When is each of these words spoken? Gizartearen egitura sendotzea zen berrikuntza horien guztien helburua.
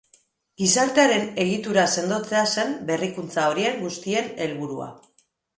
Gizartearen 0.61 1.27
egitura 1.43 1.83
sendotzea 1.97 2.41
zen 2.55 2.73
berrikuntza 2.89 3.47
horien 3.53 3.81
guztien 3.85 4.33
helburua. 4.47 4.93